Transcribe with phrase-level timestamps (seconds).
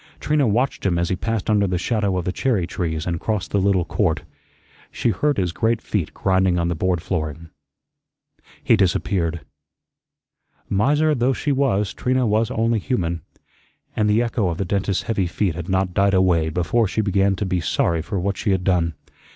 [0.19, 3.51] Trina watched him as he passed under the shadow of the cherry trees and crossed
[3.51, 4.23] the little court.
[4.89, 7.51] She heard his great feet grinding on the board flooring.
[8.63, 9.41] He disappeared.
[10.67, 13.21] Miser though she was, Trina was only human,
[13.95, 17.35] and the echo of the dentist's heavy feet had not died away before she began
[17.35, 18.95] to be sorry for what she had done.